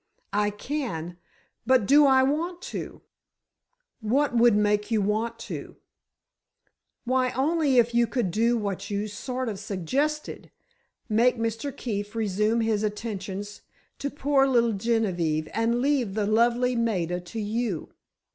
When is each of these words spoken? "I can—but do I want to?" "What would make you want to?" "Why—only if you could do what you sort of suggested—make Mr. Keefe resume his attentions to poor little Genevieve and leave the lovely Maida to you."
"I 0.33 0.49
can—but 0.49 1.85
do 1.85 2.07
I 2.07 2.23
want 2.23 2.59
to?" 2.73 3.03
"What 3.99 4.35
would 4.35 4.55
make 4.55 4.89
you 4.89 4.99
want 4.99 5.37
to?" 5.51 5.75
"Why—only 7.05 7.77
if 7.77 7.93
you 7.93 8.07
could 8.07 8.31
do 8.31 8.57
what 8.57 8.89
you 8.89 9.07
sort 9.07 9.47
of 9.47 9.59
suggested—make 9.59 11.37
Mr. 11.37 11.77
Keefe 11.77 12.15
resume 12.15 12.61
his 12.61 12.81
attentions 12.81 13.61
to 13.99 14.09
poor 14.09 14.47
little 14.47 14.73
Genevieve 14.73 15.47
and 15.53 15.81
leave 15.81 16.15
the 16.15 16.25
lovely 16.25 16.75
Maida 16.75 17.19
to 17.21 17.39
you." 17.39 17.91